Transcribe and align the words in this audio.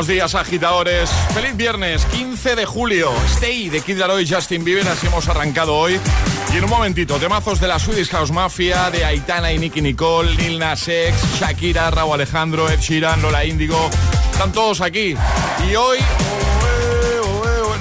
Buenos 0.00 0.14
días, 0.14 0.34
agitadores. 0.34 1.10
Feliz 1.34 1.54
viernes, 1.58 2.06
15 2.06 2.56
de 2.56 2.64
julio. 2.64 3.12
Stay 3.26 3.68
de 3.68 3.82
Kid 3.82 3.98
y 3.98 4.32
Justin 4.32 4.64
Bieber. 4.64 4.88
Así 4.88 5.06
hemos 5.06 5.28
arrancado 5.28 5.76
hoy. 5.76 6.00
Y 6.54 6.56
en 6.56 6.64
un 6.64 6.70
momentito, 6.70 7.16
temazos 7.16 7.60
de 7.60 7.68
la 7.68 7.78
Swedish 7.78 8.08
House 8.08 8.30
Mafia, 8.30 8.90
de 8.90 9.04
Aitana 9.04 9.52
y 9.52 9.58
Nicky 9.58 9.82
Nicole, 9.82 10.34
Lil 10.36 10.58
Nas 10.58 10.88
X, 10.88 11.14
Shakira, 11.38 11.90
Raúl 11.90 12.14
Alejandro, 12.14 12.70
Ed 12.70 12.80
Sheeran, 12.80 13.20
Lola 13.20 13.44
Índigo. 13.44 13.90
Están 14.32 14.52
todos 14.52 14.80
aquí. 14.80 15.14
Y 15.70 15.74
hoy 15.76 15.98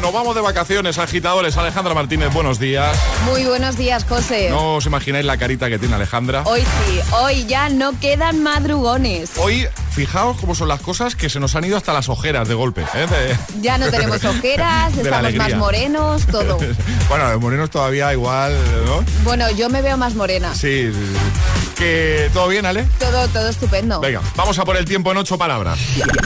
nos 0.10 0.14
vamos 0.16 0.34
de 0.34 0.42
vacaciones, 0.42 0.98
agitadores. 0.98 1.56
Alejandra 1.56 1.94
Martínez, 1.94 2.34
buenos 2.34 2.58
días. 2.58 2.98
Muy 3.26 3.46
buenos 3.46 3.78
días, 3.78 4.06
José. 4.10 4.50
No 4.50 4.78
os 4.78 4.86
imagináis 4.88 5.24
la 5.24 5.38
carita 5.38 5.70
que 5.70 5.78
tiene 5.78 5.94
Alejandra. 5.94 6.42
Hoy 6.46 6.62
sí, 6.62 7.00
hoy 7.12 7.46
ya 7.46 7.70
no 7.70 7.92
quedan 8.00 8.42
madrugones. 8.42 9.34
Hoy, 9.38 9.68
fijaos 9.92 10.38
cómo 10.40 10.56
son 10.56 10.68
las 10.68 10.82
cosas 10.82 11.16
que 11.16 11.30
se 11.30 11.40
nos 11.40 11.56
han 11.56 11.66
ido 11.66 11.78
hasta 11.78 11.94
las 11.94 12.10
ojeras 12.10 12.48
de 12.48 12.56
golpe. 12.56 12.82
¿eh? 12.96 13.06
De- 13.06 13.62
Ya 13.62 13.78
no 13.78 13.92
tenemos 13.92 14.24
ojeras, 14.26 14.98
estamos 14.98 15.36
más 15.36 15.54
morenos, 15.56 16.26
todo. 16.26 16.58
bueno, 17.10 17.30
de 17.30 17.38
morenos 17.38 17.70
todavía 17.70 18.12
igual, 18.12 18.58
¿no? 18.88 19.04
Bueno, 19.24 19.52
yo 19.52 19.70
me 19.70 19.84
veo 19.84 19.96
más 19.96 20.16
morena. 20.16 20.56
Sí, 20.56 20.92
sí, 20.92 20.94
sí. 20.94 21.74
Que 21.78 22.32
todo 22.34 22.48
bien, 22.48 22.66
Ale. 22.66 22.84
Todo, 22.98 23.28
todo 23.28 23.48
estupendo. 23.48 24.00
Venga, 24.02 24.22
vamos 24.36 24.58
a 24.58 24.66
por 24.66 24.76
el 24.76 24.86
tiempo 24.86 25.12
en 25.12 25.18
ocho 25.18 25.38
palabras. 25.38 25.78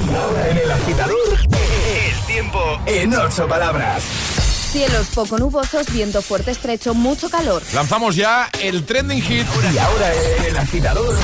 Ahora 0.08 0.50
en 0.50 0.58
el 0.58 0.72
agitador, 0.72 1.12
el 1.12 1.16
tiempo 1.18 1.23
en 2.86 3.14
ocho 3.14 3.48
palabras. 3.48 4.04
Cielos 4.72 5.08
poco 5.14 5.38
nubosos, 5.38 5.86
viento 5.94 6.22
fuerte 6.22 6.50
estrecho, 6.52 6.96
mucho 6.96 7.30
calor. 7.30 7.62
Lanzamos 7.74 8.16
ya 8.16 8.50
el 8.60 8.84
trending 8.86 9.22
hit. 9.22 9.46
Y 9.72 9.78
ahora 9.78 10.12
el 10.48 10.58
agitador, 10.58 11.16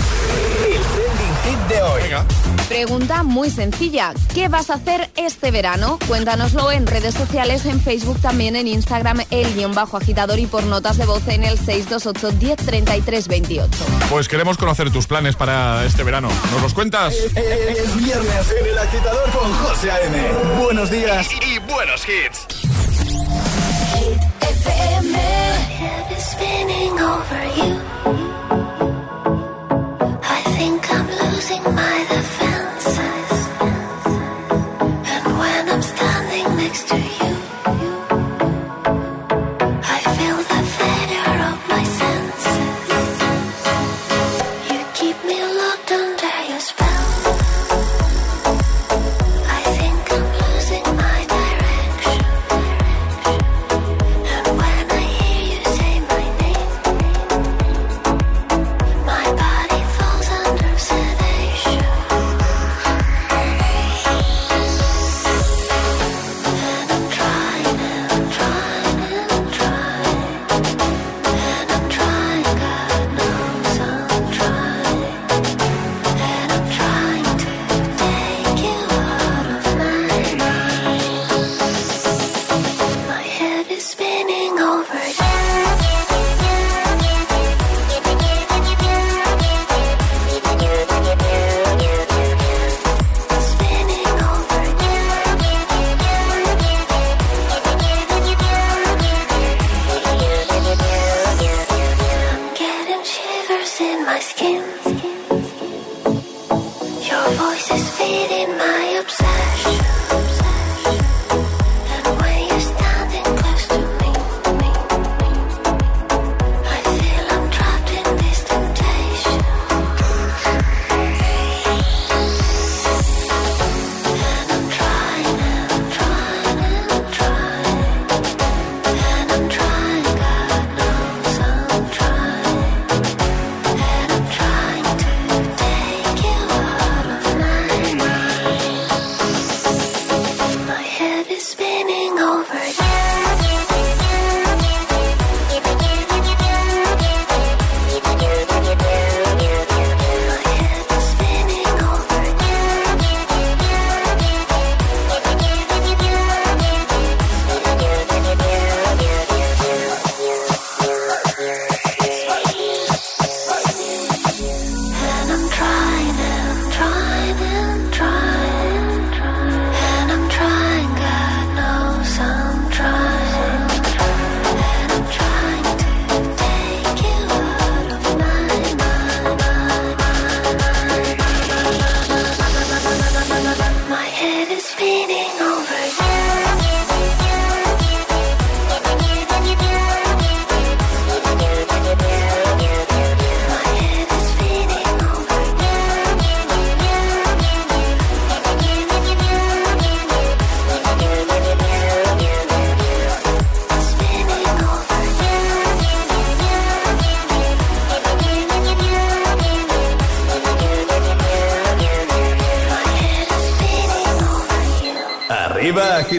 de 1.67 1.81
hoy. 1.81 2.01
Venga. 2.03 2.25
Pregunta 2.67 3.23
muy 3.23 3.49
sencilla. 3.49 4.13
¿Qué 4.33 4.47
vas 4.47 4.69
a 4.69 4.75
hacer 4.75 5.09
este 5.15 5.51
verano? 5.51 5.97
Cuéntanoslo 6.07 6.71
en 6.71 6.85
redes 6.87 7.15
sociales, 7.15 7.65
en 7.65 7.81
Facebook, 7.81 8.19
también 8.21 8.55
en 8.55 8.67
Instagram, 8.67 9.21
el 9.31 9.53
guion 9.55 9.73
bajo 9.73 9.97
agitador 9.97 10.39
y 10.39 10.45
por 10.45 10.63
notas 10.63 10.97
de 10.97 11.05
voz 11.05 11.27
en 11.27 11.43
el 11.43 11.57
628 11.57 12.31
10 12.37 13.27
28. 13.27 13.69
Pues 14.09 14.27
queremos 14.27 14.57
conocer 14.57 14.91
tus 14.91 15.07
planes 15.07 15.35
para 15.35 15.85
este 15.85 16.03
verano. 16.03 16.29
¿Nos 16.51 16.61
los 16.61 16.73
cuentas? 16.73 17.13
Es 17.13 17.95
viernes 17.95 18.53
en 18.59 18.67
el 18.67 18.77
agitador 18.77 19.29
con 19.31 19.51
José 19.53 19.91
A.M. 19.91 20.17
Buenos 20.63 20.91
días 20.91 21.27
y, 21.33 21.55
y 21.55 21.59
buenos 21.59 22.03
hits. 22.07 22.69
head 27.39 28.28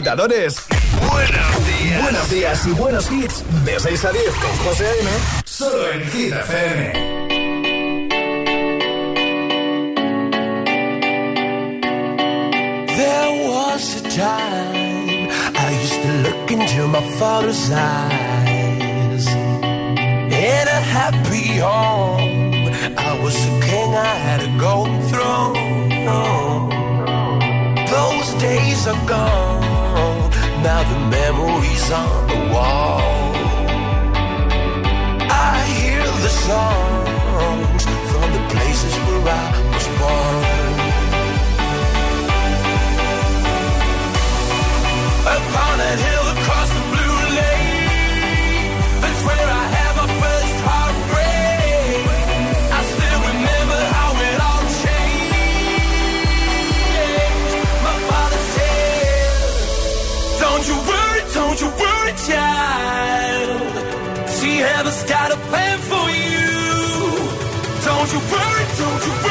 agitadores. 0.01 0.55
Buenos 1.11 1.67
días. 1.67 2.01
Buenos 2.01 2.29
días 2.29 2.65
y 2.65 2.71
buenos 2.71 3.11
hits. 3.11 3.43
De 3.65 3.79
6 3.79 4.05
a 4.05 4.11
10 4.11 4.25
con 4.33 4.57
José 4.65 4.87
A.M. 4.87 5.09
Solo 5.45 5.91
en 5.91 6.03
Hit 6.09 6.33
FM. 6.33 6.93
There 12.97 13.47
was 13.47 13.95
a 13.97 14.09
time 14.09 15.29
I 15.55 15.71
used 15.83 16.01
to 16.01 16.11
look 16.29 16.51
into 16.51 16.87
my 16.87 17.01
father's 17.19 17.69
eyes. 17.71 19.27
In 19.27 20.67
a 20.67 20.81
happy 20.97 21.59
home, 21.59 22.73
I 22.97 23.19
was 23.21 23.35
a 23.35 23.59
king, 23.61 23.93
I 23.95 24.15
had 24.25 24.41
a 24.41 24.57
golden 24.59 24.99
throne. 25.09 25.71
Those 27.91 28.33
days 28.41 28.87
are 28.87 29.05
gone, 29.05 29.60
now 30.63 30.83
the 30.83 30.99
memories 31.09 31.91
on 31.91 32.27
the 32.27 32.53
wall. 32.53 33.01
I 35.29 35.63
hear 35.79 36.03
the 36.25 36.29
songs 36.47 37.83
from 38.09 38.27
the 38.37 38.43
places 38.53 38.93
where 39.05 39.23
I 39.27 39.47
was 39.73 39.87
born. 39.99 40.43
Upon 45.35 45.77
that 45.79 45.99
hill 45.99 46.30
See, 64.27 64.57
heaven's 64.57 65.03
got 65.03 65.31
a 65.31 65.37
plan 65.49 65.79
for 65.79 66.09
you. 66.09 66.51
Don't 67.85 68.11
you 68.13 68.19
worry, 68.31 68.65
don't 68.77 69.05
you 69.05 69.13
worry 69.23 69.30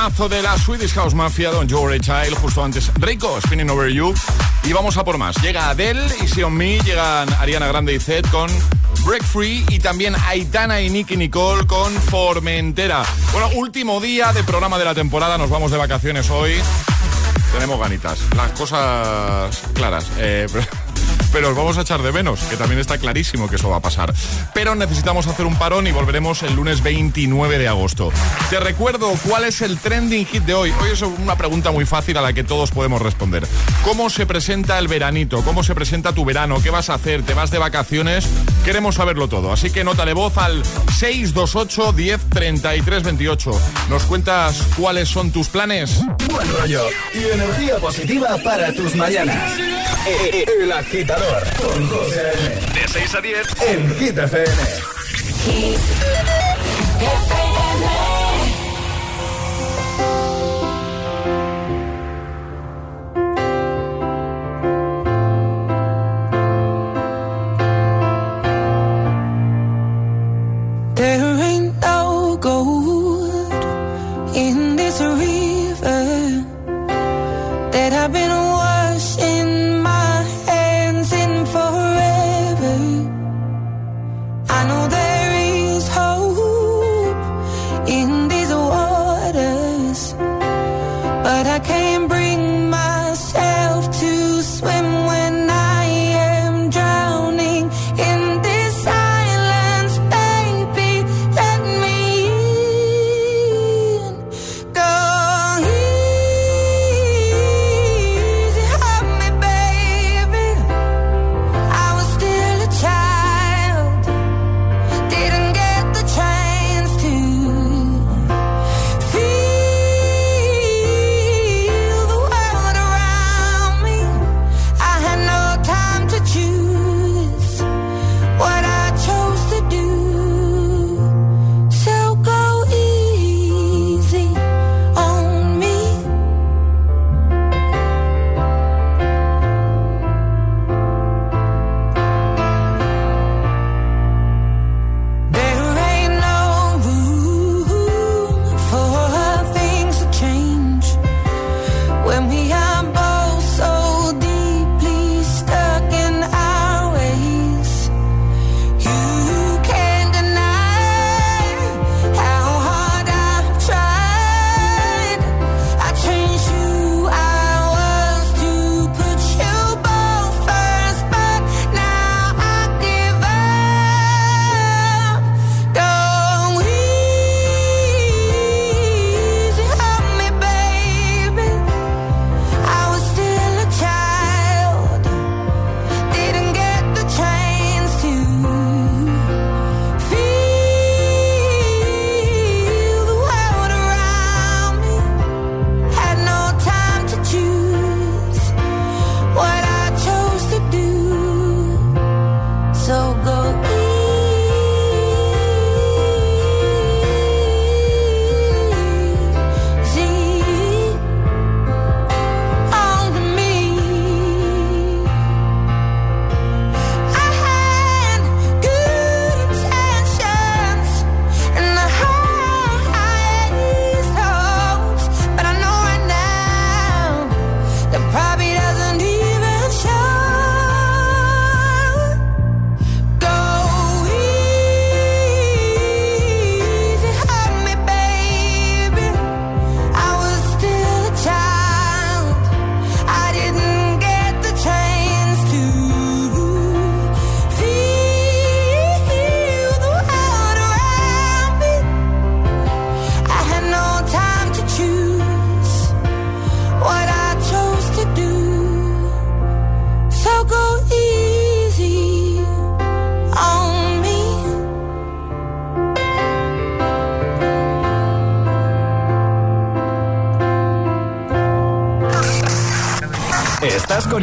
Temazo 0.00 0.30
de 0.30 0.40
la 0.40 0.56
Swedish 0.56 0.94
House 0.94 1.12
Mafia, 1.12 1.50
Don 1.50 1.68
Joe 1.68 2.00
Child, 2.00 2.34
justo 2.40 2.64
antes 2.64 2.90
Rico, 3.00 3.38
Spinning 3.38 3.68
Over 3.68 3.92
You. 3.92 4.14
Y 4.62 4.72
vamos 4.72 4.96
a 4.96 5.04
por 5.04 5.18
más. 5.18 5.36
Llega 5.42 5.68
Adele, 5.68 6.00
Easy 6.22 6.42
On 6.42 6.54
Me, 6.54 6.80
llegan 6.80 7.30
Ariana 7.34 7.66
Grande 7.66 7.92
y 7.92 8.00
Zed 8.00 8.24
con 8.30 8.50
Break 9.04 9.22
Free 9.22 9.62
y 9.68 9.78
también 9.78 10.16
Aitana 10.26 10.80
y 10.80 10.88
Nicky 10.88 11.18
Nicole 11.18 11.66
con 11.66 11.92
Formentera. 11.92 13.02
Bueno, 13.32 13.50
último 13.56 14.00
día 14.00 14.32
de 14.32 14.42
programa 14.42 14.78
de 14.78 14.86
la 14.86 14.94
temporada, 14.94 15.36
nos 15.36 15.50
vamos 15.50 15.70
de 15.70 15.76
vacaciones 15.76 16.30
hoy. 16.30 16.54
Tenemos 17.52 17.78
ganitas, 17.78 18.20
las 18.34 18.52
cosas 18.52 19.54
claras. 19.74 20.06
Eh, 20.16 20.46
pero- 21.32 21.50
os 21.50 21.56
vamos 21.56 21.78
a 21.78 21.80
echar 21.82 22.00
de 22.02 22.12
menos, 22.12 22.40
que 22.42 22.56
también 22.56 22.80
está 22.80 22.96
clarísimo 22.98 23.48
que 23.48 23.56
eso 23.56 23.68
va 23.70 23.76
a 23.78 23.80
pasar. 23.80 24.14
Pero 24.54 24.74
necesitamos 24.74 25.26
hacer 25.26 25.46
un 25.46 25.56
parón 25.56 25.86
y 25.86 25.90
volveremos 25.92 26.42
el 26.44 26.54
lunes 26.54 26.82
29 26.82 27.58
de 27.58 27.66
agosto. 27.68 28.12
Te 28.50 28.60
recuerdo 28.60 29.12
cuál 29.28 29.44
es 29.44 29.60
el 29.62 29.78
trending 29.78 30.26
hit 30.26 30.44
de 30.44 30.54
hoy. 30.54 30.72
Hoy 30.80 30.90
es 30.92 31.02
una 31.02 31.36
pregunta 31.36 31.70
muy 31.72 31.86
fácil 31.86 32.16
a 32.18 32.20
la 32.22 32.32
que 32.32 32.44
todos 32.44 32.70
podemos 32.70 33.02
responder. 33.02 33.46
¿Cómo 33.84 34.10
se 34.10 34.26
presenta 34.26 34.78
el 34.78 34.86
veranito? 34.88 35.42
¿Cómo 35.42 35.62
se 35.64 35.74
presenta 35.74 36.12
tu 36.12 36.24
verano? 36.24 36.60
¿Qué 36.62 36.70
vas 36.70 36.88
a 36.90 36.94
hacer? 36.94 37.22
¿Te 37.24 37.34
vas 37.34 37.50
de 37.50 37.58
vacaciones? 37.58 38.26
Queremos 38.64 38.94
saberlo 38.96 39.28
todo. 39.28 39.52
Así 39.52 39.70
que 39.70 39.82
nota 39.82 40.04
de 40.04 40.12
voz 40.12 40.36
al 40.38 40.62
628 40.98 41.92
10 41.92 42.20
33 42.30 43.02
28. 43.02 43.50
¿Nos 43.88 44.04
cuentas 44.04 44.62
cuáles 44.76 45.08
son 45.08 45.32
tus 45.32 45.48
planes? 45.48 46.00
Buen 46.30 46.52
rollo 46.58 46.82
y 47.14 47.24
energía 47.34 47.76
positiva 47.78 48.36
para 48.44 48.72
tus 48.72 48.94
mañanas. 48.94 49.52
El 50.60 50.72
agitador 50.72 51.19
con 51.60 51.88
José 51.88 52.20
A.M. 52.20 52.80
De 52.80 52.88
6 52.88 53.14
a 53.14 53.20
10 53.20 53.36
en 53.68 53.94
Hit 53.96 54.18
FM. 54.18 54.90
There 57.00 57.39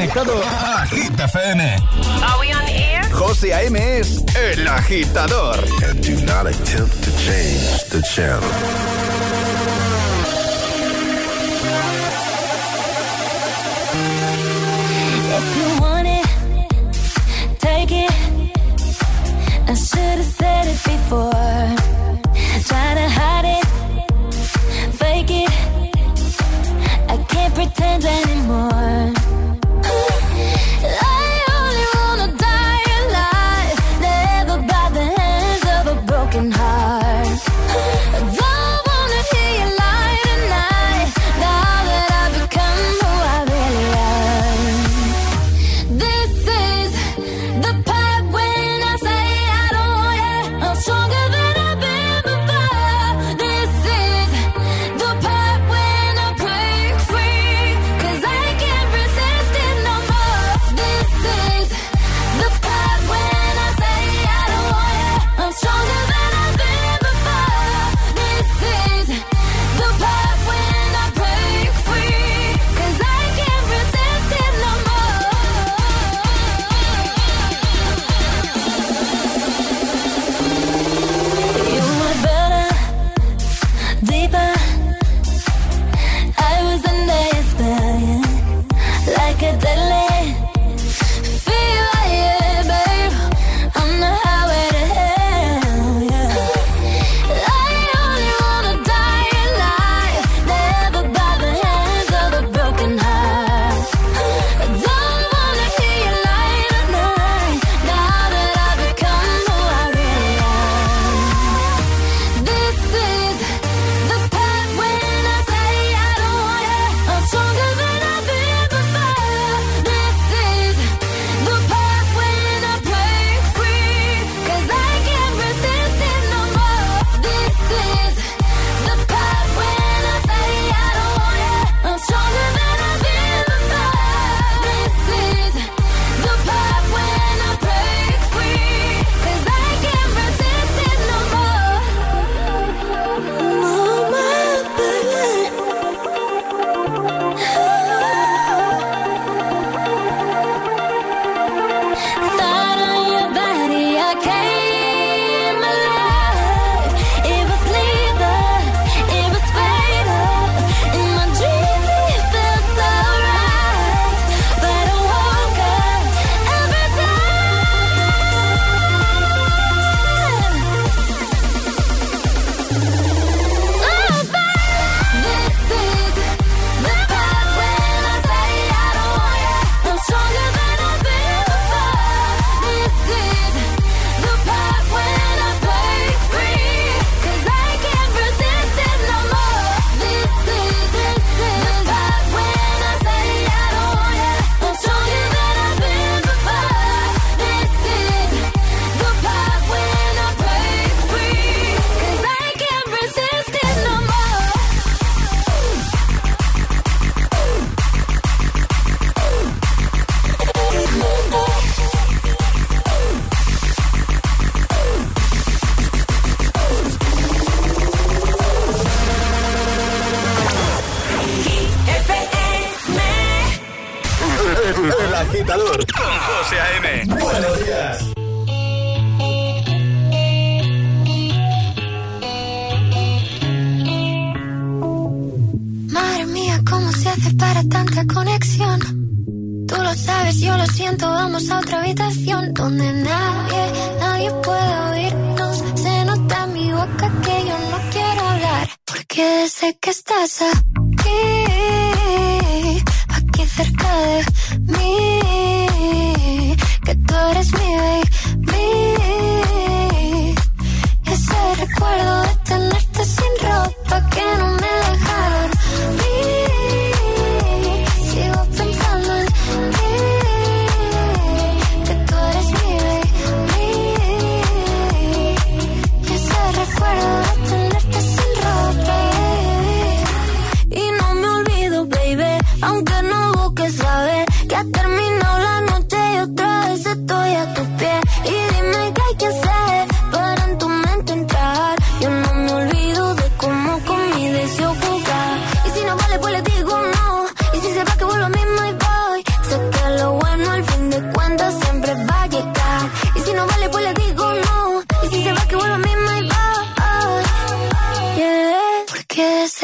conectado 0.08 0.42
a 0.44 0.86
Hit 0.86 1.20
FM. 1.20 1.78
José 3.12 3.54
A.M. 3.54 4.00
es 4.00 4.24
el 4.36 4.68
agitador. 4.68 5.58
and 5.84 6.02
do 6.02 6.16
not 6.26 6.46
attempt 6.46 7.04
to 7.04 7.12
change 7.18 7.84
the 7.90 8.02
channel. 8.04 8.97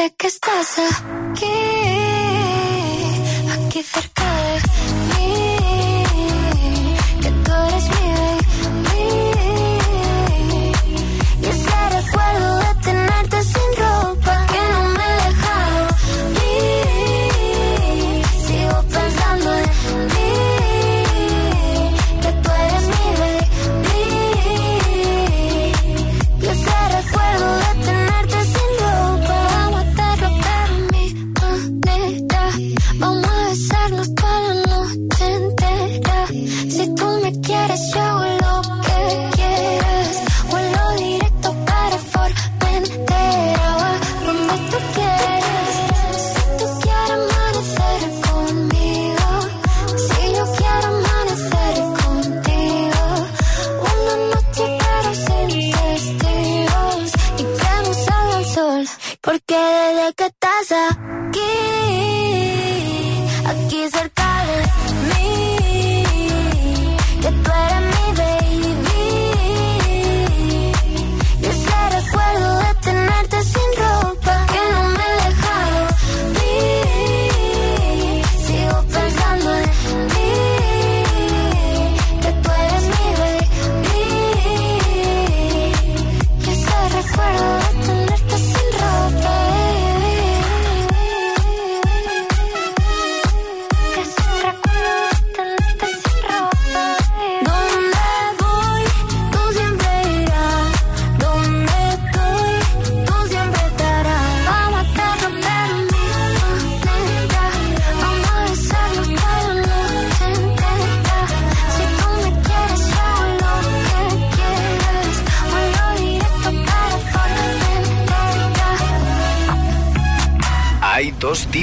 Desde 0.04 0.16
que 0.16 0.26
estás 0.26 0.78
aquí 0.78 1.93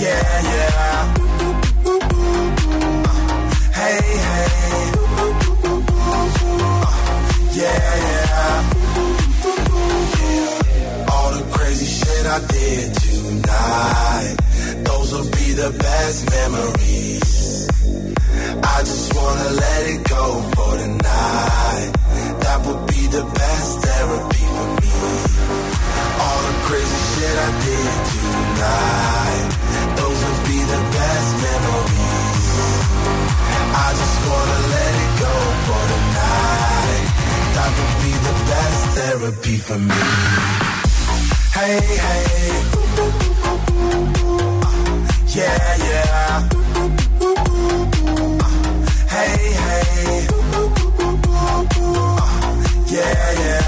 Yeah, 0.00 0.42
yeah. 0.52 1.14
Hey, 3.74 4.00
hey. 4.26 4.48
Yeah, 7.58 7.90
yeah. 8.06 8.62
All 11.10 11.30
the 11.32 11.42
crazy 11.50 11.86
shit 11.86 12.26
I 12.26 12.38
did 12.46 12.94
tonight. 12.94 14.36
Those 14.84 15.12
will 15.14 15.30
be 15.32 15.52
the 15.62 15.70
best 15.76 16.30
memories. 16.30 17.68
I 18.62 18.78
just 18.84 19.14
wanna 19.16 19.50
let 19.50 19.86
it 19.94 20.08
go 20.08 20.42
for 20.54 20.76
tonight. 20.78 21.92
That 22.44 22.58
would 22.66 22.86
be 22.86 23.02
the 23.08 23.24
best 23.24 23.80
therapy 23.82 24.44
for 24.54 24.68
me. 24.80 24.94
All 26.22 26.40
the 26.46 26.54
crazy 26.68 27.00
shit 27.10 27.36
I 27.36 27.50
did 27.66 28.06
tonight. 28.14 29.57
The 30.78 30.84
memories. 31.42 32.46
I 33.84 33.88
just 34.00 34.18
wanna 34.28 34.58
let 34.74 34.94
it 35.04 35.12
go 35.24 35.34
for. 35.66 35.82
That 37.54 37.70
be 38.02 38.12
the 38.26 38.34
best 38.50 38.82
therapy 38.96 39.56
for 39.66 39.78
me. 39.78 40.00
Hey, 41.58 41.80
hey. 42.06 42.52
Yeah, 45.36 45.68
yeah. 45.88 46.48
Hey, 49.14 49.36
hey. 49.64 50.26
Yeah, 52.94 53.32
yeah. 53.42 53.67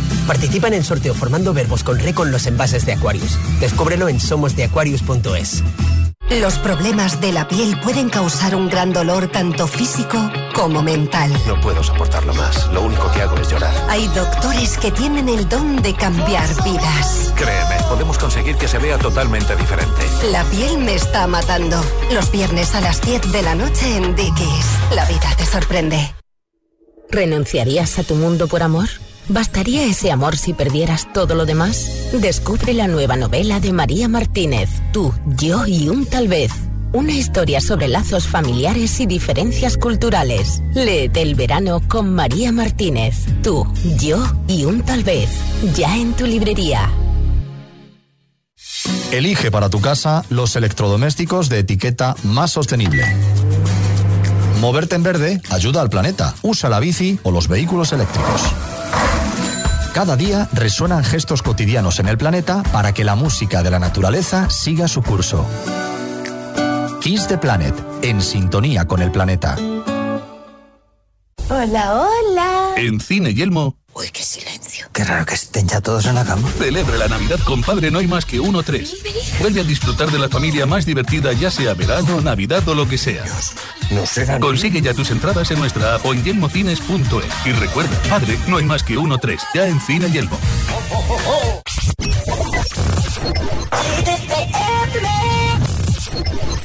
Participa 0.27 0.67
en 0.67 0.75
el 0.75 0.83
sorteo 0.83 1.13
formando 1.13 1.53
verbos 1.53 1.83
con 1.83 1.99
re 1.99 2.13
con 2.13 2.31
los 2.31 2.45
envases 2.47 2.85
de 2.85 2.93
Aquarius. 2.93 3.37
Descúbrelo 3.59 4.07
en 4.07 4.19
somosdeaquarius.es. 4.19 5.63
Los 6.39 6.57
problemas 6.59 7.19
de 7.19 7.33
la 7.33 7.49
piel 7.49 7.77
pueden 7.81 8.09
causar 8.09 8.55
un 8.55 8.69
gran 8.69 8.93
dolor 8.93 9.27
tanto 9.27 9.67
físico 9.67 10.17
como 10.53 10.81
mental. 10.81 11.29
No 11.45 11.59
puedo 11.59 11.83
soportarlo 11.83 12.33
más. 12.33 12.71
Lo 12.71 12.83
único 12.83 13.11
que 13.11 13.21
hago 13.21 13.35
es 13.35 13.49
llorar. 13.49 13.73
Hay 13.89 14.07
doctores 14.07 14.77
que 14.77 14.91
tienen 14.91 15.27
el 15.27 15.49
don 15.49 15.81
de 15.81 15.93
cambiar 15.93 16.47
vidas. 16.63 17.33
Créeme, 17.35 17.83
podemos 17.89 18.17
conseguir 18.17 18.55
que 18.55 18.69
se 18.69 18.77
vea 18.77 18.97
totalmente 18.97 19.57
diferente. 19.57 20.01
La 20.31 20.45
piel 20.45 20.77
me 20.77 20.95
está 20.95 21.27
matando. 21.27 21.83
Los 22.13 22.31
viernes 22.31 22.73
a 22.75 22.81
las 22.81 23.01
10 23.01 23.29
de 23.33 23.41
la 23.41 23.55
noche 23.55 23.97
en 23.97 24.15
Dickies. 24.15 24.65
La 24.95 25.03
vida 25.05 25.35
te 25.37 25.45
sorprende. 25.45 26.13
¿Renunciarías 27.09 27.99
a 27.99 28.03
tu 28.03 28.15
mundo 28.15 28.47
por 28.47 28.63
amor? 28.63 28.87
¿Bastaría 29.29 29.85
ese 29.85 30.11
amor 30.11 30.37
si 30.37 30.53
perdieras 30.53 31.11
todo 31.13 31.35
lo 31.35 31.45
demás? 31.45 32.09
Descubre 32.13 32.73
la 32.73 32.87
nueva 32.87 33.15
novela 33.15 33.59
de 33.59 33.71
María 33.71 34.07
Martínez, 34.07 34.69
Tú, 34.91 35.13
yo 35.25 35.65
y 35.65 35.89
un 35.89 36.05
tal 36.05 36.27
vez. 36.27 36.51
Una 36.93 37.13
historia 37.13 37.61
sobre 37.61 37.87
lazos 37.87 38.27
familiares 38.27 38.99
y 38.99 39.05
diferencias 39.05 39.77
culturales. 39.77 40.61
Léete 40.73 41.21
el 41.21 41.35
verano 41.35 41.81
con 41.87 42.13
María 42.13 42.51
Martínez, 42.51 43.25
Tú, 43.41 43.65
yo 43.97 44.21
y 44.47 44.65
un 44.65 44.81
tal 44.81 45.03
vez. 45.03 45.29
Ya 45.75 45.95
en 45.95 46.13
tu 46.13 46.25
librería. 46.25 46.91
Elige 49.11 49.51
para 49.51 49.69
tu 49.69 49.81
casa 49.81 50.23
los 50.29 50.55
electrodomésticos 50.55 51.49
de 51.49 51.59
etiqueta 51.59 52.15
más 52.23 52.51
sostenible. 52.51 53.03
Moverte 54.61 54.95
en 54.95 55.01
verde 55.01 55.41
ayuda 55.49 55.81
al 55.81 55.89
planeta. 55.89 56.35
Usa 56.43 56.69
la 56.69 56.79
bici 56.79 57.19
o 57.23 57.31
los 57.31 57.47
vehículos 57.47 57.93
eléctricos. 57.93 58.43
Cada 59.91 60.15
día 60.15 60.47
resuenan 60.53 61.03
gestos 61.03 61.41
cotidianos 61.41 61.99
en 61.99 62.07
el 62.07 62.15
planeta 62.15 62.61
para 62.71 62.93
que 62.93 63.03
la 63.03 63.15
música 63.15 63.63
de 63.63 63.71
la 63.71 63.79
naturaleza 63.79 64.51
siga 64.51 64.87
su 64.87 65.01
curso. 65.01 65.47
Kiss 67.01 67.27
the 67.27 67.39
Planet, 67.39 67.73
en 68.03 68.21
sintonía 68.21 68.85
con 68.85 69.01
el 69.01 69.11
planeta. 69.11 69.57
Hola, 71.49 71.95
hola. 71.95 72.73
En 72.77 72.99
Cine 72.99 73.33
Yelmo, 73.33 73.79
Uy, 73.93 74.09
qué 74.11 74.23
silencio. 74.23 74.87
Qué 74.93 75.03
raro 75.03 75.25
que 75.25 75.33
estén 75.33 75.67
ya 75.67 75.81
todos 75.81 76.05
en 76.05 76.15
la 76.15 76.23
cama. 76.23 76.47
Celebre 76.57 76.97
la 76.97 77.07
Navidad 77.07 77.39
con 77.45 77.61
Padre 77.61 77.91
No 77.91 77.99
hay 77.99 78.07
más 78.07 78.25
que 78.25 78.39
uno 78.39 78.63
tres. 78.63 78.95
Vuelve 79.39 79.61
a 79.61 79.63
disfrutar 79.63 80.09
de 80.09 80.17
la 80.19 80.29
familia 80.29 80.65
más 80.65 80.85
divertida, 80.85 81.33
ya 81.33 81.51
sea 81.51 81.73
verano, 81.73 82.21
Navidad 82.21 82.67
o 82.67 82.75
lo 82.75 82.87
que 82.87 82.97
sea. 82.97 83.23
No 83.91 84.05
serán. 84.05 84.39
Consigue 84.39 84.81
ya 84.81 84.93
tus 84.93 85.11
entradas 85.11 85.51
en 85.51 85.59
nuestra 85.59 85.95
app 85.95 86.05
o 86.05 86.13
en 86.13 86.23
yelmocines.es. 86.23 87.45
Y 87.45 87.51
recuerda, 87.51 87.97
Padre 88.09 88.37
No 88.47 88.57
hay 88.57 88.63
más 88.65 88.83
que 88.83 88.97
uno 88.97 89.17
tres. 89.17 89.41
Ya 89.53 89.67
en 89.67 89.79
Cine 89.81 90.09
Yelmo. 90.09 90.37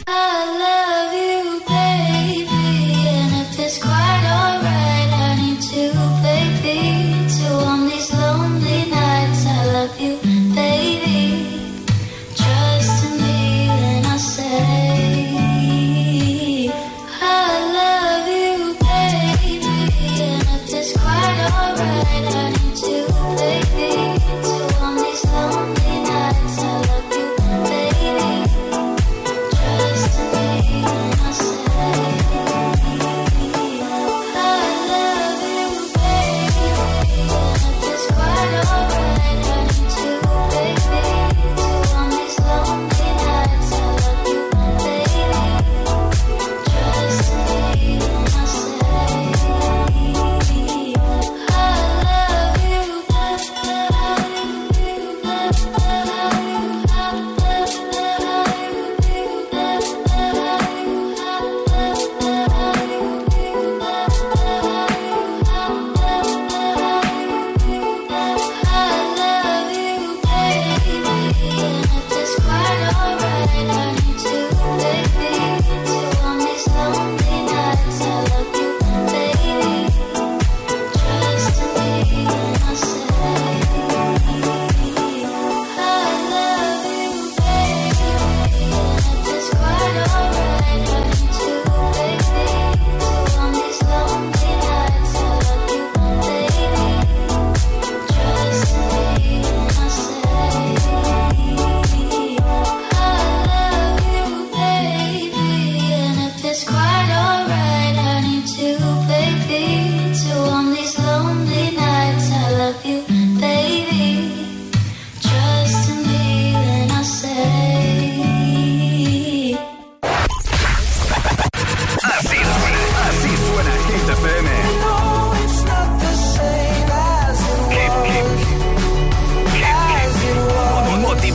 I 0.09 0.45
love 0.62 1.12
you, 1.12 1.61
baby, 1.67 2.47
and 3.09 3.35
if 3.43 3.59
it's 3.59 3.79
quite 3.79 4.25
alright, 4.25 4.65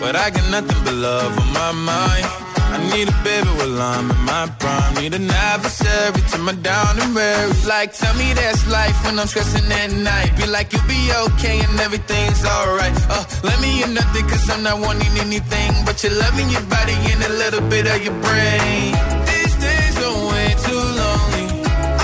but 0.00 0.16
I 0.16 0.30
got 0.30 0.50
nothing 0.50 0.84
but 0.84 0.94
love 0.94 1.32
on 1.38 1.52
my 1.52 1.72
mind. 1.72 2.26
I 2.70 2.78
need 2.92 3.08
a 3.08 3.16
baby 3.24 3.48
while 3.58 3.80
I'm 3.80 4.10
in 4.10 4.20
my 4.24 4.46
prime. 4.60 4.94
Need 5.00 5.14
an 5.14 5.30
adversary 5.30 6.20
to 6.32 6.38
my 6.38 6.52
down 6.52 7.00
and 7.00 7.14
weary. 7.14 7.52
Like, 7.66 7.92
tell 7.94 8.14
me 8.14 8.32
that's 8.34 8.66
life 8.70 8.96
when 9.04 9.18
I'm 9.18 9.26
stressing 9.26 9.70
at 9.72 9.90
night. 9.92 10.36
Be 10.36 10.46
like, 10.46 10.72
you'll 10.72 10.86
be 10.86 11.10
okay 11.26 11.60
and 11.60 11.80
everything's 11.80 12.44
alright. 12.44 12.94
Uh, 13.08 13.24
let 13.42 13.58
me 13.60 13.82
in 13.82 13.94
nothing 13.94 14.26
cause 14.28 14.48
I'm 14.50 14.62
not 14.62 14.80
wanting 14.80 15.14
anything. 15.18 15.72
But 15.86 16.02
you're 16.04 16.12
loving 16.12 16.48
your 16.50 16.66
body 16.68 16.96
and 17.10 17.22
a 17.24 17.32
little 17.42 17.64
bit 17.68 17.86
of 17.86 17.98
your 18.04 18.16
brain. 18.20 18.92
These 19.30 19.54
days 19.56 19.94
are 20.04 20.18
way 20.30 20.48
too 20.66 20.82
lonely. 21.00 21.46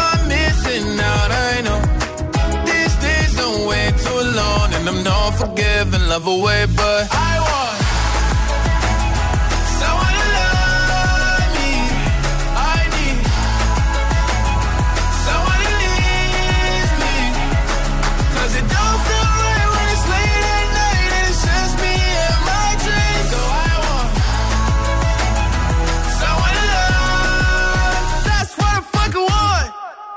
I'm 0.04 0.20
missing 0.32 0.88
out, 1.12 1.30
I 1.30 1.54
know. 1.66 1.80
These 2.64 2.96
days 3.04 3.34
are 3.44 3.68
way 3.68 3.86
too 4.06 4.20
long. 4.40 4.66
And 4.76 4.88
I'm 4.88 5.02
not 5.04 5.30
forgiving, 5.36 6.08
love 6.08 6.26
away, 6.26 6.66
but 6.74 7.08
I 7.12 7.32
want 7.38 7.73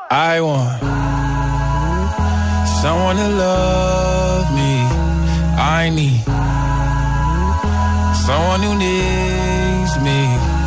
I 0.10 0.40
want 0.40 0.80
someone 2.82 3.18
to 3.18 3.28
love 3.28 4.56
me. 4.56 4.80
I 5.60 5.90
need 5.94 6.24
someone 8.26 8.62
who 8.62 8.76
needs 8.78 10.00
me. 10.00 10.58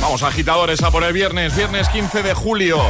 Vamos, 0.00 0.22
agitadores, 0.22 0.82
a 0.84 0.92
por 0.92 1.02
el 1.02 1.12
viernes, 1.12 1.56
viernes 1.56 1.88
15 1.88 2.22
de 2.22 2.32
julio. 2.32 2.80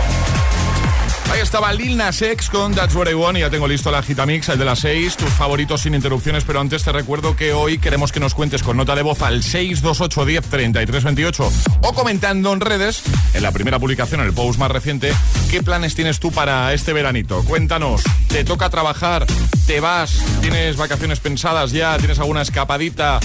Estaba 1.47 1.73
Lil 1.73 1.97
Nas 1.97 2.21
X 2.23 2.51
con 2.51 2.75
That's 2.75 2.93
What 2.97 3.09
I 3.09 3.15
Want 3.15 3.39
y 3.39 3.43
ya 3.43 3.49
tengo 3.49 3.69
listo 3.69 3.89
el 3.91 3.95
Agitamix, 3.95 4.49
el 4.49 4.59
de 4.59 4.65
las 4.65 4.81
6, 4.81 5.17
tus 5.17 5.31
favoritos 5.31 5.81
sin 5.81 5.95
interrupciones, 5.95 6.43
pero 6.43 6.59
antes 6.59 6.83
te 6.83 6.91
recuerdo 6.91 7.37
que 7.37 7.53
hoy 7.53 7.79
queremos 7.79 8.11
que 8.11 8.19
nos 8.19 8.35
cuentes 8.35 8.65
con 8.65 8.77
nota 8.77 8.97
de 8.97 9.03
voz 9.03 9.23
al 9.23 9.45
628 9.45 10.25
10 10.25 10.45
33 10.45 11.05
28 11.05 11.53
o 11.83 11.93
comentando 11.95 12.53
en 12.53 12.61
redes, 12.61 13.05
en 13.33 13.45
la 13.45 13.53
primera 13.53 13.79
publicación, 13.79 14.21
en 14.23 14.27
el 14.27 14.33
post 14.33 14.59
más 14.59 14.73
reciente, 14.73 15.13
qué 15.49 15.63
planes 15.63 15.95
tienes 15.95 16.19
tú 16.19 16.33
para 16.33 16.75
este 16.75 16.93
veranito. 16.93 17.45
Cuéntanos, 17.45 18.03
¿te 18.27 18.43
toca 18.43 18.69
trabajar? 18.69 19.25
¿Te 19.69 19.79
vas? 19.79 20.21
¿Tienes 20.41 20.77
vacaciones 20.77 21.21
pensadas 21.21 21.71
ya? 21.71 21.97
¿Tienes 21.97 22.19
alguna 22.19 22.43
escapadita? 22.43 23.21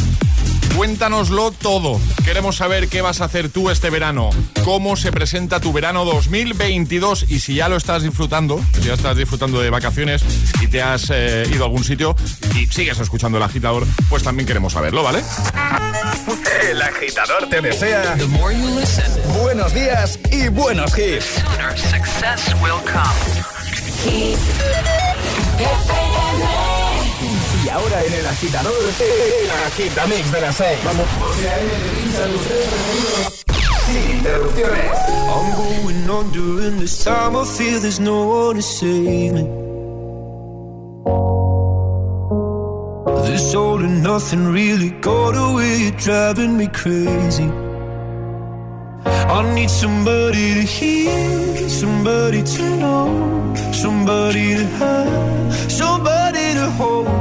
Cuéntanoslo 0.76 1.52
todo. 1.52 2.00
Queremos 2.24 2.58
saber 2.58 2.88
qué 2.88 3.02
vas 3.02 3.22
a 3.22 3.26
hacer 3.26 3.50
tú 3.50 3.70
este 3.70 3.90
verano, 3.90 4.30
cómo 4.64 4.96
se 4.96 5.12
presenta 5.12 5.60
tu 5.60 5.74
verano 5.74 6.06
2022 6.06 7.26
y 7.30 7.40
si 7.40 7.56
ya 7.56 7.70
lo 7.70 7.76
estás 7.76 8.04
disfrutando, 8.04 8.60
si 8.74 8.88
ya 8.88 8.94
estás 8.94 9.18
disfrutando 9.18 9.62
de 9.62 9.70
vacaciones 9.70 10.24
y 10.62 10.68
te 10.68 10.82
has 10.82 11.10
eh, 11.10 11.44
ido 11.52 11.64
a 11.64 11.66
algún 11.68 11.84
sitio 11.84 12.16
y 12.56 12.68
sigues 12.68 13.00
escuchando 13.00 13.38
el 13.38 13.44
agitador, 13.44 13.86
pues 14.10 14.24
también 14.24 14.48
queremos 14.48 14.74
saberlo, 14.74 15.04
¿vale? 15.04 15.24
El 16.70 16.82
agitador 16.82 17.50
te 17.50 17.62
desea 17.62 18.16
buenos 19.42 19.74
días 19.74 20.20
y 20.32 20.48
buenos 20.48 20.98
hits. 20.98 21.44
Ahora 27.72 28.04
en 28.04 28.14
el 28.14 28.28
agitador, 28.28 28.74
el 29.00 29.52
agitamix 29.68 30.32
de 30.32 30.42
las 30.42 30.56
6. 30.56 30.80
Vamos. 30.84 31.08
I'm 35.34 35.56
going 35.56 36.10
on 36.10 36.32
during 36.32 36.80
this 36.80 37.04
time. 37.04 37.36
I 37.36 37.44
feel 37.46 37.80
there's 37.80 38.00
no 38.00 38.26
one 38.28 38.56
to 38.56 38.62
save 38.62 39.34
me. 39.34 39.44
This 43.26 43.56
all 43.56 43.80
and 43.80 44.04
nothing 44.04 44.52
really 44.52 44.92
got 45.02 45.36
away, 45.36 45.92
driving 45.92 46.58
me 46.58 46.68
crazy. 46.68 47.50
I 49.06 49.54
need 49.56 49.70
somebody 49.70 50.54
to 50.56 50.62
hear, 50.62 51.70
somebody 51.70 52.44
to 52.44 52.62
know, 52.78 53.54
somebody 53.72 54.56
to 54.56 54.66
have, 54.66 55.72
somebody 55.72 56.54
to 56.54 56.70
hold. 56.72 57.21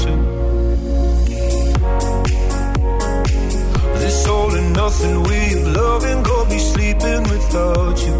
of 5.91 6.03
loving 6.03 6.23
got 6.23 6.49
me 6.49 6.59
sleeping 6.59 7.23
without 7.23 7.97
you. 8.05 8.17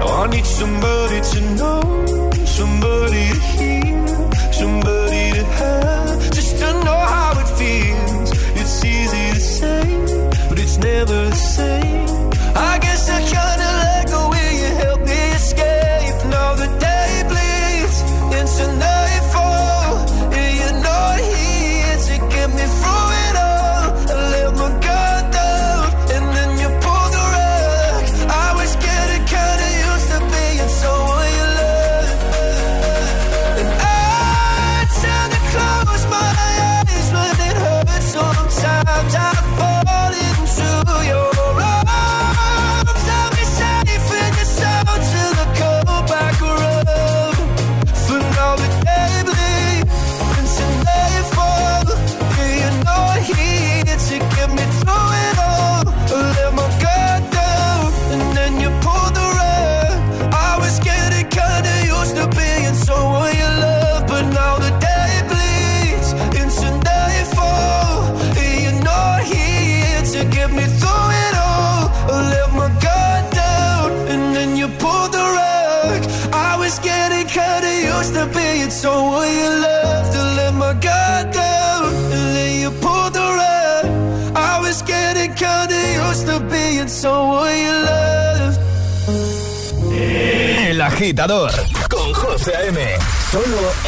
Now 0.00 0.22
I 0.22 0.26
need 0.30 0.46
somebody 0.46 1.18
to 1.32 1.40
know, 1.58 1.82
somebody 2.58 3.24
to 3.34 3.40
hear, 3.56 4.06
somebody 4.60 5.24
to 5.38 5.44
have, 5.58 6.30
just 6.32 6.58
to 6.60 6.68
know 6.86 7.00
how 7.14 7.32
it 7.42 7.48
feels. 7.60 8.30
It's 8.60 8.84
easy 8.84 9.24
to 9.34 9.40
say, 9.40 9.84
but 10.48 10.58
it's 10.58 10.78
never 10.78 11.18
the 11.30 11.40
same. 11.56 12.08
I 12.70 12.78
guess 12.84 13.08
I 13.10 13.20
kinda 13.32 13.47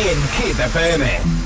en 0.09 0.23
Hit 0.39 0.59
FM. 0.59 1.40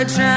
the 0.00 0.14
train. 0.14 0.29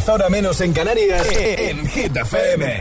10, 0.00 0.08
ahora 0.08 0.28
menos 0.28 0.60
en 0.60 0.72
Canarias, 0.72 1.26
en 1.32 1.86
Hit 1.88 2.16
FM. 2.16 2.80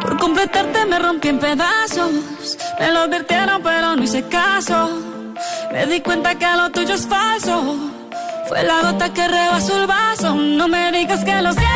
Por 0.00 0.18
completarte 0.18 0.86
me 0.86 0.98
rompí 0.98 1.28
en 1.28 1.38
pedazos. 1.38 2.10
Me 2.80 2.90
lo 2.90 3.00
advirtieron, 3.00 3.62
pero 3.62 3.96
no 3.96 4.02
hice 4.02 4.22
caso. 4.24 4.88
Me 5.72 5.86
di 5.86 6.00
cuenta 6.00 6.34
que 6.36 6.46
lo 6.56 6.70
tuyo 6.70 6.94
es 6.94 7.06
falso. 7.06 7.76
Fue 8.48 8.62
la 8.62 8.82
gota 8.82 9.12
que 9.12 9.28
rebasó 9.28 9.80
el 9.80 9.86
vaso. 9.86 10.34
No 10.34 10.68
me 10.68 10.90
digas 10.92 11.24
que 11.24 11.42
lo 11.42 11.52
sientes. 11.52 11.66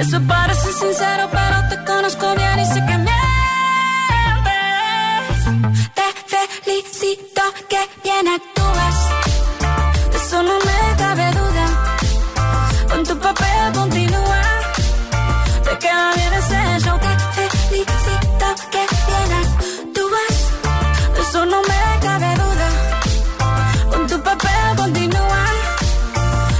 Eso 0.00 0.20
parece 0.26 0.72
sincero, 0.72 1.28
pero 1.30 1.68
te 1.68 1.84
conozco 1.84 2.34
bien 2.34 2.41
bien 8.22 8.34
actúas. 8.34 8.96
De 10.10 10.16
eso 10.16 10.42
no 10.42 10.58
me 10.58 10.96
cabe 10.96 11.26
duda. 11.40 11.66
Con 12.90 13.04
tu 13.04 13.18
papel 13.18 13.72
continúa. 13.74 14.42
Te 15.64 15.78
queda 15.78 16.12
bien 16.14 16.32
ese 16.40 16.84
show. 16.84 16.98
Te 16.98 17.44
felicito 17.56 18.46
que 18.72 18.82
bien 19.08 19.30
actúas. 19.42 20.34
De 21.14 21.20
eso 21.20 21.46
no 21.46 21.58
me 21.70 21.82
cabe 22.06 22.30
duda. 22.42 22.68
Con 23.90 24.06
tu 24.06 24.22
papel 24.22 24.76
continúa. 24.76 25.44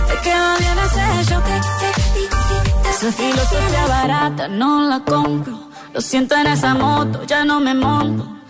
Te 0.09 0.17
queda 0.25 0.57
bien 0.59 0.79
ese 0.87 1.31
show. 1.31 1.43
Te 1.81 1.89
felicito. 2.11 2.91
Esa 2.91 3.13
filosofía 3.13 3.87
barata 3.89 4.49
no 4.49 4.89
la 4.89 5.01
compro. 5.01 5.55
Lo 5.95 6.01
siento 6.01 6.35
en 6.35 6.47
esa 6.47 6.75
moto, 6.75 7.25
ya 7.25 7.45
no 7.45 7.61
me 7.61 7.75
monto. 7.75 8.42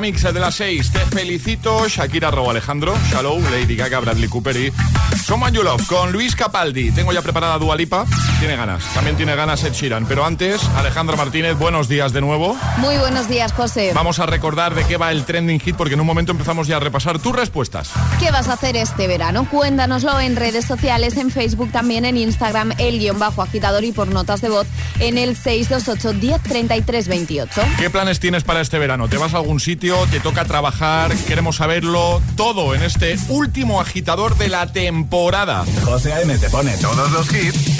Mix 0.00 0.22
de 0.22 0.40
las 0.40 0.54
6. 0.54 0.92
Te 0.92 0.98
felicito, 1.00 1.86
Shakira 1.88 2.30
Robo 2.30 2.50
Alejandro, 2.50 2.94
Shallow, 3.10 3.40
Lady 3.50 3.76
Gaga, 3.76 4.00
Bradley 4.00 4.28
Cooper 4.28 4.56
y 4.56 4.72
Soma 5.22 5.50
Yulov 5.50 5.86
con 5.86 6.12
Luis 6.12 6.34
Capaldi. 6.34 6.90
Tengo 6.90 7.12
ya 7.12 7.22
preparada 7.22 7.58
Dualipa. 7.58 8.04
Lipa 8.04 8.29
tiene 8.40 8.56
ganas. 8.56 8.82
También 8.94 9.16
tiene 9.16 9.36
ganas 9.36 9.62
Ed 9.64 9.74
Sheeran. 9.74 10.06
Pero 10.06 10.24
antes, 10.24 10.64
Alejandra 10.76 11.14
Martínez, 11.14 11.58
buenos 11.58 11.88
días 11.88 12.14
de 12.14 12.22
nuevo. 12.22 12.56
Muy 12.78 12.96
buenos 12.96 13.28
días, 13.28 13.52
José. 13.52 13.92
Vamos 13.94 14.18
a 14.18 14.24
recordar 14.24 14.74
de 14.74 14.84
qué 14.84 14.96
va 14.96 15.12
el 15.12 15.24
trending 15.24 15.60
hit 15.60 15.76
porque 15.76 15.92
en 15.92 16.00
un 16.00 16.06
momento 16.06 16.32
empezamos 16.32 16.66
ya 16.66 16.78
a 16.78 16.80
repasar 16.80 17.18
tus 17.18 17.36
respuestas. 17.36 17.90
¿Qué 18.18 18.30
vas 18.30 18.48
a 18.48 18.54
hacer 18.54 18.76
este 18.76 19.06
verano? 19.06 19.46
Cuéntanoslo 19.50 20.18
en 20.20 20.36
redes 20.36 20.64
sociales, 20.64 21.18
en 21.18 21.30
Facebook, 21.30 21.70
también 21.70 22.06
en 22.06 22.16
Instagram, 22.16 22.72
el 22.78 22.98
guion 22.98 23.18
bajo 23.18 23.42
agitador 23.42 23.84
y 23.84 23.92
por 23.92 24.08
notas 24.08 24.40
de 24.40 24.48
voz 24.48 24.66
en 25.00 25.18
el 25.18 25.36
628 25.36 26.12
10 26.14 27.08
28. 27.08 27.62
¿Qué 27.78 27.90
planes 27.90 28.20
tienes 28.20 28.42
para 28.42 28.62
este 28.62 28.78
verano? 28.78 29.08
¿Te 29.08 29.18
vas 29.18 29.34
a 29.34 29.36
algún 29.36 29.60
sitio? 29.60 29.96
¿Te 30.10 30.18
toca 30.18 30.46
trabajar? 30.46 31.14
Queremos 31.28 31.56
saberlo 31.56 32.22
todo 32.36 32.74
en 32.74 32.82
este 32.82 33.18
último 33.28 33.82
agitador 33.82 34.38
de 34.38 34.48
la 34.48 34.72
temporada. 34.72 35.66
José 35.84 36.14
A.M. 36.14 36.38
te 36.38 36.48
pone 36.48 36.78
todos 36.78 37.10
los 37.12 37.30
hits 37.34 37.79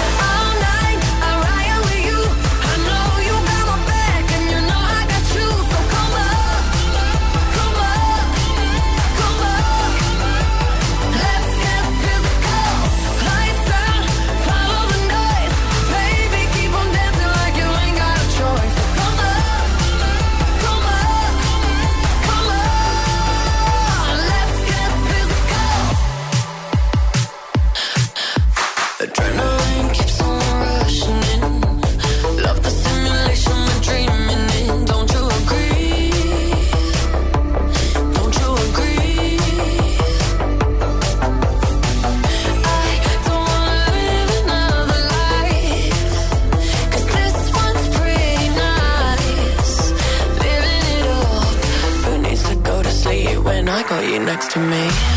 next 54.41 54.53
to 54.53 54.59
me. 54.59 55.10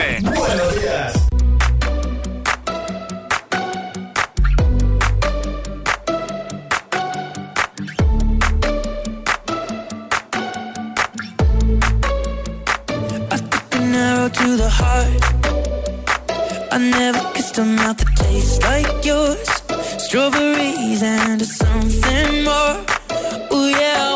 FM. 0.00 0.22
Buenos 0.34 0.74
días. 0.80 1.12
To 14.32 14.56
the 14.56 14.70
heart, 14.70 15.24
I 16.72 16.78
never 16.78 17.20
kissed 17.34 17.58
a 17.58 17.64
mouth 17.64 17.96
that 17.96 18.16
tastes 18.16 18.62
like 18.62 19.04
yours. 19.04 19.48
Strawberries 19.98 21.02
and 21.02 21.42
something 21.42 22.44
more. 22.44 22.76
Oh, 23.50 23.66
yeah, 23.68 24.14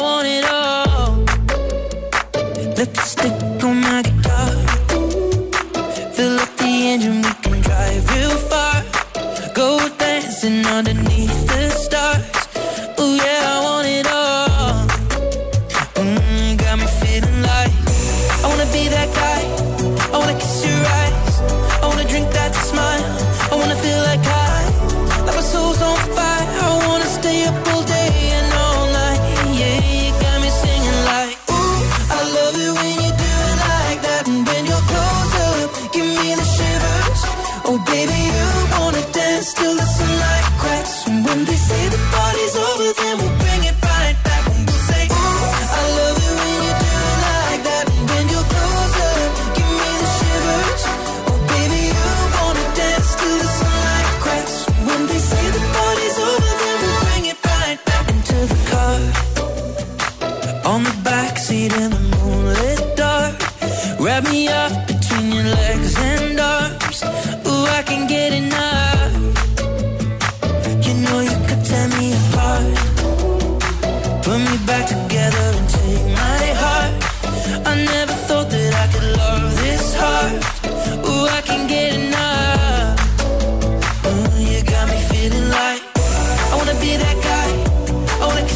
only 88.25 88.54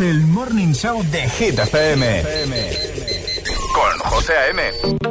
El 0.00 0.26
Morning 0.28 0.72
Show 0.74 1.02
de 1.10 1.28
Hit 1.28 1.58
FM. 1.58 2.22
Con 3.74 3.98
José 4.10 4.32
A.M. 4.32 5.08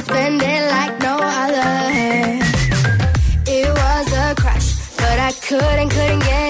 spend 0.00 0.42
it 0.42 0.70
like 0.70 0.98
no 1.00 1.18
other. 1.20 2.40
It 3.46 3.68
was 3.68 4.12
a 4.12 4.34
crush, 4.34 4.68
but 4.96 5.18
I 5.18 5.32
couldn't, 5.46 5.90
couldn't 5.90 6.20
get 6.20 6.47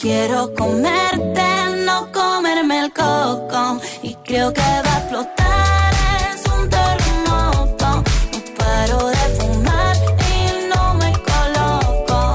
Quiero 0.00 0.52
comerte, 0.54 1.42
no 1.84 2.10
comerme 2.10 2.86
el 2.86 2.90
coco. 2.90 3.78
Y 4.02 4.14
creo 4.24 4.50
que 4.50 4.62
va 4.62 4.94
a 4.94 4.98
explotar, 4.98 5.92
es 6.32 6.42
un 6.50 6.70
terremoto. 6.70 8.02
No 8.32 8.40
paro 8.56 9.08
de 9.08 9.16
fumar 9.38 9.94
y 9.96 10.68
no 10.74 10.94
me 10.94 11.12
coloco. 11.12 12.32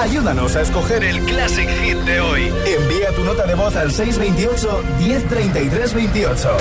Ayúdanos 0.00 0.56
a 0.56 0.62
escoger 0.62 1.04
el 1.04 1.22
Classic 1.26 1.68
Hit 1.68 1.98
de 1.98 2.20
hoy. 2.22 2.50
Envía 2.64 3.14
tu 3.14 3.22
nota 3.24 3.46
de 3.46 3.54
voz 3.54 3.76
al 3.76 3.90
628-103328. 3.90 6.56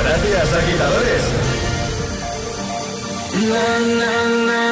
Gracias, 0.00 0.52
agitadores. 0.54 1.22
Na, 3.34 3.78
na, 3.98 4.14
na, 4.46 4.62